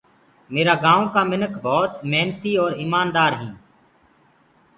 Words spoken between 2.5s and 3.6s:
اور ايماندآر هينٚ